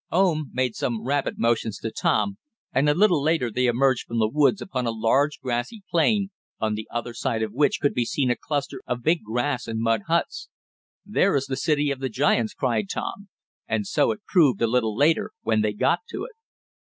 Oom 0.17 0.49
made 0.51 0.73
some 0.73 1.03
rapid 1.05 1.37
motions 1.37 1.77
to 1.77 1.91
Tom, 1.91 2.39
and 2.73 2.89
a 2.89 2.95
little 2.95 3.21
later 3.21 3.51
they 3.51 3.67
emerged 3.67 4.07
from 4.07 4.17
the 4.17 4.27
woods 4.27 4.59
upon 4.59 4.87
a 4.87 4.91
large, 4.91 5.37
grassy 5.39 5.83
plain, 5.91 6.31
on 6.59 6.73
the 6.73 6.87
other 6.89 7.13
side 7.13 7.43
of 7.43 7.51
which 7.53 7.79
could 7.79 7.93
be 7.93 8.03
seen 8.03 8.31
a 8.31 8.35
cluster 8.35 8.81
of 8.87 9.03
big 9.03 9.21
grass 9.21 9.67
and 9.67 9.79
mud 9.79 10.01
huts. 10.07 10.49
"There 11.05 11.35
is 11.35 11.45
the 11.45 11.55
city 11.55 11.91
of 11.91 11.99
the 11.99 12.09
giants!" 12.09 12.55
cried 12.55 12.89
Tom, 12.89 13.29
and 13.67 13.85
so 13.85 14.09
it 14.09 14.25
proved, 14.25 14.59
a 14.63 14.65
little 14.65 14.97
later, 14.97 15.33
when 15.43 15.61
they 15.61 15.73
got 15.73 15.99
to 16.09 16.23
it. 16.25 16.33